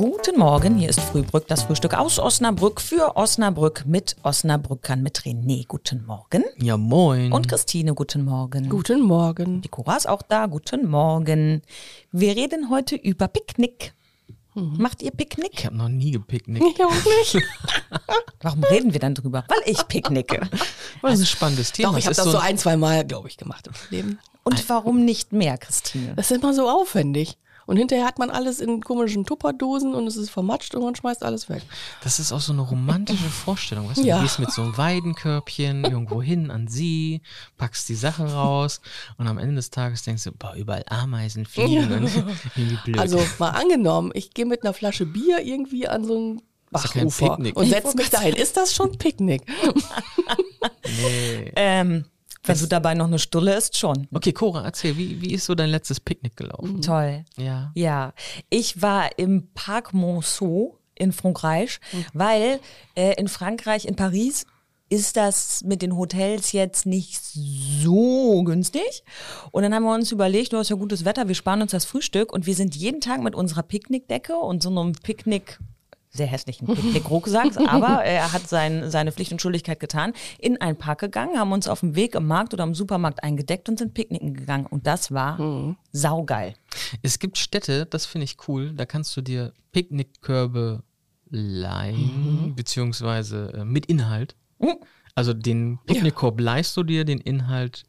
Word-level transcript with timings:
Guten 0.00 0.38
Morgen, 0.38 0.78
hier 0.78 0.88
ist 0.88 0.98
Frühbrück, 0.98 1.46
das 1.48 1.64
Frühstück 1.64 1.92
aus 1.92 2.18
Osnabrück 2.18 2.80
für 2.80 3.18
Osnabrück 3.18 3.84
mit 3.86 4.16
Osnabrückern 4.22 5.02
mit 5.02 5.18
René. 5.24 5.66
Guten 5.68 6.06
Morgen. 6.06 6.42
Ja, 6.56 6.78
moin. 6.78 7.30
Und 7.30 7.48
Christine, 7.48 7.92
guten 7.92 8.24
Morgen. 8.24 8.70
Guten 8.70 9.02
Morgen. 9.02 9.60
Die 9.60 9.68
Cora 9.68 9.98
ist 9.98 10.08
auch 10.08 10.22
da, 10.22 10.46
guten 10.46 10.88
Morgen. 10.88 11.60
Wir 12.12 12.34
reden 12.34 12.70
heute 12.70 12.96
über 12.96 13.28
Picknick. 13.28 13.92
Macht 14.54 15.02
ihr 15.02 15.10
Picknick? 15.10 15.52
ich 15.58 15.66
habe 15.66 15.76
noch 15.76 15.90
nie 15.90 16.12
gepicknickt. 16.12 16.64
Ich 16.78 16.82
auch 16.82 16.90
nicht. 16.90 17.44
Warum 18.40 18.64
reden 18.64 18.94
wir 18.94 19.00
dann 19.00 19.14
drüber? 19.14 19.44
Weil 19.48 19.60
ich 19.66 19.86
picknicke. 19.86 20.48
Das 21.02 21.14
ist 21.14 21.20
ein 21.20 21.26
spannendes 21.26 21.72
Thema. 21.72 21.90
Doch, 21.90 21.98
ich 21.98 22.06
habe 22.06 22.16
das 22.16 22.24
so 22.24 22.38
ein- 22.38 22.48
ein, 22.52 22.58
zwei 22.58 22.78
Mal, 22.78 23.04
glaube 23.06 23.28
ich, 23.28 23.36
gemacht 23.36 23.66
im 23.66 23.74
Leben. 23.90 24.18
Und 24.44 24.66
warum 24.70 25.04
nicht 25.04 25.32
mehr, 25.34 25.58
Christine? 25.58 26.14
Das 26.16 26.30
ist 26.30 26.38
immer 26.42 26.54
so 26.54 26.70
aufwendig. 26.70 27.36
Und 27.70 27.76
hinterher 27.76 28.04
hat 28.04 28.18
man 28.18 28.30
alles 28.30 28.58
in 28.58 28.80
komischen 28.80 29.24
Tupperdosen 29.24 29.94
und 29.94 30.04
es 30.08 30.16
ist 30.16 30.28
vermatscht 30.30 30.74
und 30.74 30.82
man 30.82 30.96
schmeißt 30.96 31.22
alles 31.22 31.48
weg. 31.48 31.62
Das 32.02 32.18
ist 32.18 32.32
auch 32.32 32.40
so 32.40 32.52
eine 32.52 32.62
romantische 32.62 33.22
Vorstellung. 33.44 33.88
Weißt 33.88 33.98
du, 33.98 34.06
Ja. 34.06 34.16
du 34.16 34.22
gehst 34.24 34.40
mit 34.40 34.50
so 34.50 34.62
einem 34.62 34.76
Weidenkörbchen 34.76 35.84
irgendwo 35.84 36.20
hin 36.20 36.50
an 36.50 36.66
sie, 36.66 37.20
packst 37.58 37.88
die 37.88 37.94
Sachen 37.94 38.26
raus 38.26 38.80
und 39.18 39.28
am 39.28 39.38
Ende 39.38 39.54
des 39.54 39.70
Tages 39.70 40.02
denkst 40.02 40.24
du, 40.24 40.32
boah, 40.32 40.54
überall 40.56 40.82
Ameisen 40.88 41.46
fliegen 41.46 41.92
und 41.92 42.10
irgendwie 42.56 42.78
blöd. 42.86 42.98
Also 42.98 43.24
mal 43.38 43.50
angenommen, 43.50 44.10
ich 44.14 44.34
gehe 44.34 44.46
mit 44.46 44.64
einer 44.64 44.72
Flasche 44.74 45.06
Bier 45.06 45.38
irgendwie 45.38 45.86
an 45.86 46.04
so 46.04 46.18
ein 46.18 46.36
ja 46.38 46.42
Bachufer 46.72 47.38
und 47.54 47.68
setze 47.68 47.96
mich 47.96 48.10
dahin. 48.10 48.34
Ist 48.34 48.56
das 48.56 48.74
schon 48.74 48.98
Picknick? 48.98 49.42
nee. 50.84 51.52
Ähm, 51.54 52.04
wenn 52.42 52.58
du 52.58 52.66
dabei 52.66 52.94
noch 52.94 53.06
eine 53.06 53.18
Stulle 53.18 53.54
isst, 53.54 53.76
schon. 53.76 54.08
Okay, 54.12 54.32
Cora, 54.32 54.64
erzähl, 54.64 54.96
wie, 54.96 55.20
wie 55.20 55.34
ist 55.34 55.44
so 55.44 55.54
dein 55.54 55.70
letztes 55.70 56.00
Picknick 56.00 56.36
gelaufen? 56.36 56.80
Toll. 56.80 57.24
Ja. 57.36 57.70
Ja, 57.74 58.14
ich 58.48 58.80
war 58.80 59.18
im 59.18 59.48
Parc 59.54 59.92
Monceau 59.92 60.78
in 60.94 61.12
Frankreich, 61.12 61.80
weil 62.12 62.60
äh, 62.94 63.14
in 63.18 63.28
Frankreich, 63.28 63.86
in 63.86 63.96
Paris, 63.96 64.46
ist 64.90 65.16
das 65.16 65.62
mit 65.64 65.82
den 65.82 65.96
Hotels 65.96 66.50
jetzt 66.52 66.84
nicht 66.84 67.20
so 67.22 68.42
günstig. 68.42 69.04
Und 69.52 69.62
dann 69.62 69.72
haben 69.72 69.84
wir 69.84 69.94
uns 69.94 70.10
überlegt, 70.10 70.52
du 70.52 70.56
hast 70.58 70.68
ja 70.68 70.76
gutes 70.76 71.04
Wetter, 71.04 71.28
wir 71.28 71.36
sparen 71.36 71.62
uns 71.62 71.70
das 71.70 71.84
Frühstück 71.84 72.32
und 72.32 72.46
wir 72.46 72.54
sind 72.54 72.74
jeden 72.74 73.00
Tag 73.00 73.22
mit 73.22 73.36
unserer 73.36 73.62
Picknickdecke 73.62 74.36
und 74.36 74.62
so 74.62 74.68
einem 74.68 74.92
Picknick 74.92 75.60
sehr 76.10 76.26
hässlichen 76.26 76.66
Picknick-Rucksack, 76.66 77.56
aber 77.68 78.04
er 78.04 78.32
hat 78.32 78.48
sein, 78.48 78.90
seine 78.90 79.12
Pflicht 79.12 79.32
und 79.32 79.40
Schuldigkeit 79.40 79.80
getan, 79.80 80.12
in 80.38 80.60
einen 80.60 80.76
Park 80.76 81.00
gegangen, 81.00 81.38
haben 81.38 81.52
uns 81.52 81.68
auf 81.68 81.80
dem 81.80 81.94
Weg 81.94 82.14
im 82.14 82.26
Markt 82.26 82.52
oder 82.52 82.64
im 82.64 82.74
Supermarkt 82.74 83.22
eingedeckt 83.22 83.68
und 83.68 83.78
sind 83.78 83.94
picknicken 83.94 84.34
gegangen. 84.34 84.66
Und 84.66 84.86
das 84.86 85.12
war 85.12 85.76
saugeil. 85.92 86.54
Es 87.02 87.18
gibt 87.18 87.38
Städte, 87.38 87.86
das 87.86 88.06
finde 88.06 88.24
ich 88.24 88.36
cool, 88.48 88.72
da 88.72 88.86
kannst 88.86 89.16
du 89.16 89.20
dir 89.20 89.52
Picknickkörbe 89.72 90.82
leihen, 91.30 92.54
beziehungsweise 92.56 93.52
äh, 93.54 93.64
mit 93.64 93.86
Inhalt. 93.86 94.34
Also 95.14 95.32
den 95.32 95.78
Picknickkorb 95.86 96.40
leihst 96.40 96.76
du 96.76 96.82
dir, 96.82 97.04
den 97.04 97.18
Inhalt 97.18 97.84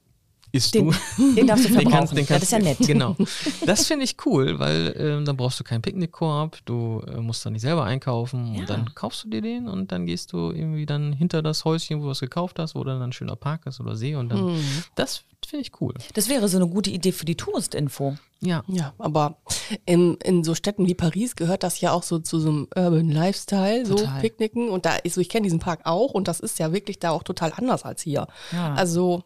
isst 0.52 0.74
Den, 0.76 0.92
du. 1.18 1.34
den 1.36 1.48
darfst 1.48 1.66
du 1.66 1.70
Den 1.70 1.76
verbrauchen. 1.82 1.98
kannst- 1.98 2.14
den 2.18 2.26
ja, 2.26 2.34
das 2.36 2.44
ist 2.44 2.52
ja 2.52 2.60
nett. 2.60 2.78
Genau. 2.80 3.16
Das 3.66 3.88
finde 3.88 4.06
ich 4.06 4.16
cool, 4.26 4.60
weil 4.60 4.94
ähm, 4.98 5.26
dann 5.26 5.38
brauchst 5.38 5.60
du 5.60 5.64
keinen 5.64 5.82
Picknickkorb, 5.82 6.58
du 6.66 7.02
äh, 7.08 7.18
musst 7.22 7.46
dann 7.46 7.54
nicht 7.54 7.62
selber 7.62 7.84
einkaufen 7.84 8.56
und 8.58 8.70
dann 8.70 8.94
kaufst 8.96 9.24
du 9.24 9.30
dir 9.30 9.42
den 9.42 9.68
und 9.68 9.92
dann 9.92 10.06
gehst 10.06 10.34
du 10.34 10.52
irgendwie 10.52 10.86
dann 10.86 11.14
hinter 11.14 11.42
das 11.42 11.64
Häuschen, 11.66 12.02
wo 12.02 12.06
du 12.06 12.12
es 12.12 12.20
gekauft 12.20 12.60
hast, 12.60 12.76
wo 12.76 12.84
dann 12.84 13.02
ein 13.02 13.14
schöner 13.14 13.36
Park 13.36 13.66
ist 13.66 13.80
oder 13.80 13.96
See 13.96 14.16
und 14.16 14.30
dann, 14.30 14.60
das 14.96 15.24
finde 15.46 15.66
ich 15.66 15.82
cool. 15.82 15.94
Das 16.14 16.30
wäre 16.30 16.48
so 16.48 16.58
eine 16.58 16.68
gute 16.68 16.90
Idee 16.90 17.12
für 17.12 17.26
die 17.26 17.36
Touristinfo. 17.36 18.16
Ja. 18.42 18.64
Ja, 18.68 18.94
aber 18.98 19.38
in, 19.86 20.16
in 20.24 20.44
so 20.44 20.56
Städten 20.56 20.88
wie 20.88 20.96
Paris 20.96 21.36
gehört 21.36 21.62
das 21.64 21.80
ja 21.82 21.92
auch 21.92 22.04
so 22.04 22.20
zu 22.20 22.40
so 22.40 22.50
einem 22.50 22.68
Urban 22.76 23.10
Lifestyle, 23.10 23.86
so 23.86 23.96
Total. 23.96 24.22
Picknicken. 24.22 24.70
Und 24.70 24.86
da 24.86 24.96
ist 24.96 25.14
so, 25.16 25.22
ich 25.22 25.30
kenne 25.30 25.44
diesen 25.44 25.60
Park 25.60 25.82
auch 25.84 26.12
und 26.12 26.28
das 26.28 26.40
ist 26.40 26.58
ja 26.60 26.74
wirklich 26.74 26.98
da 27.00 27.12
auch 27.12 27.22
total 27.24 27.54
anders 27.56 27.84
als 27.84 28.02
hier. 28.02 28.28
Ja. 28.52 28.74
Also, 28.74 29.24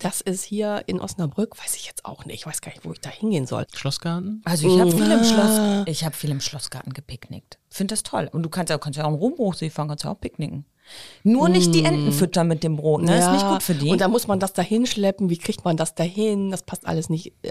das 0.00 0.20
ist 0.20 0.44
hier 0.44 0.82
in 0.86 1.00
Osnabrück, 1.00 1.58
weiß 1.58 1.76
ich 1.76 1.86
jetzt 1.86 2.04
auch 2.04 2.24
nicht. 2.24 2.36
Ich 2.36 2.46
weiß 2.46 2.60
gar 2.60 2.70
nicht, 2.72 2.84
wo 2.84 2.92
ich 2.92 3.00
da 3.00 3.10
hingehen 3.10 3.46
soll. 3.46 3.66
Schlossgarten? 3.74 4.42
Also 4.44 4.68
ich 4.68 4.80
habe 4.80 4.90
viel 4.90 5.10
im 5.10 5.24
Schloss, 5.24 5.86
ich 5.86 6.04
habe 6.04 6.14
viel 6.14 6.30
im 6.30 6.40
Schlossgarten 6.40 6.92
gepicknickt. 6.92 7.58
Finde 7.70 7.92
das 7.92 8.02
toll. 8.02 8.28
Und 8.32 8.42
du 8.42 8.48
kannst 8.48 8.70
ja, 8.70 8.78
kannst 8.78 8.98
ja 8.98 9.04
auch 9.04 9.08
im 9.08 9.14
Rumhochsee 9.14 9.70
fahren, 9.70 9.88
kannst 9.88 10.04
ja 10.04 10.10
auch 10.10 10.20
picknicken. 10.20 10.64
Nur 11.22 11.48
nicht 11.48 11.74
die 11.74 11.84
Enten 11.84 12.12
füttern 12.12 12.46
mit 12.48 12.62
dem 12.62 12.76
Brot, 12.76 13.02
ne? 13.02 13.18
ist 13.18 13.30
nicht 13.32 13.46
gut 13.46 13.62
für 13.62 13.74
die. 13.74 13.90
Und 13.90 14.00
da 14.00 14.08
muss 14.08 14.26
man 14.28 14.38
das 14.38 14.52
da 14.52 14.62
hinschleppen. 14.62 15.28
Wie 15.30 15.38
kriegt 15.38 15.64
man 15.64 15.76
das 15.76 15.94
dahin? 15.94 16.50
Das 16.50 16.62
passt 16.62 16.86
alles 16.86 17.08
nicht 17.08 17.32
äh, 17.42 17.50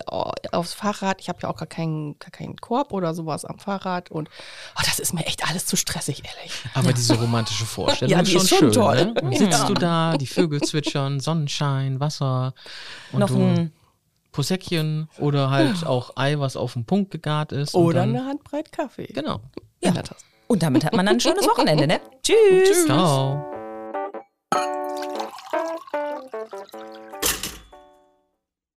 aufs 0.51 0.73
Fahrrad. 0.73 1.19
Ich 1.19 1.27
habe 1.29 1.39
ja 1.43 1.49
auch 1.49 1.57
gar 1.57 1.67
keinen, 1.67 2.17
gar 2.19 2.31
keinen 2.31 2.55
Korb 2.57 2.93
oder 2.93 3.13
sowas 3.13 3.43
am 3.45 3.59
Fahrrad. 3.59 4.11
Und 4.11 4.29
oh, 4.77 4.81
das 4.85 4.99
ist 4.99 5.13
mir 5.13 5.25
echt 5.25 5.47
alles 5.49 5.65
zu 5.65 5.75
stressig, 5.75 6.23
ehrlich. 6.25 6.53
Aber 6.73 6.93
diese 6.93 7.19
romantische 7.19 7.65
Vorstellung 7.65 8.11
Ja, 8.11 8.21
ist 8.21 8.27
die 8.27 8.31
schon, 8.33 8.41
ist 8.43 8.49
schon 8.49 8.59
schön. 8.59 8.71
toll. 8.71 9.13
Ne? 9.23 9.37
Sitzt 9.37 9.67
du 9.69 9.73
da, 9.73 10.15
die 10.17 10.27
Vögel 10.27 10.61
zwitschern, 10.61 11.19
Sonnenschein, 11.19 11.99
Wasser 11.99 12.53
und 13.11 13.19
Noch 13.19 13.27
du 13.29 13.37
ein- 13.39 13.71
Posäckchen 14.31 15.07
oder 15.19 15.49
halt 15.49 15.85
auch 15.85 16.17
Ei, 16.17 16.37
was 16.39 16.57
auf 16.57 16.73
den 16.73 16.83
Punkt 16.85 17.09
gegart 17.11 17.51
ist. 17.53 17.73
Oder 17.73 18.01
und 18.03 18.09
dann, 18.13 18.15
eine 18.17 18.25
Handbreit 18.27 18.71
Kaffee. 18.71 19.07
Genau. 19.07 19.39
In 19.79 19.93
der 19.93 20.03
Tasse. 20.03 20.23
Und 20.47 20.61
damit 20.63 20.85
hat 20.85 20.93
man 20.93 21.05
dann 21.05 21.15
ein 21.15 21.19
schönes 21.19 21.47
Wochenende, 21.47 21.87
ne? 21.87 21.99
Tschüss. 22.21 22.85
Ciao. 22.85 23.44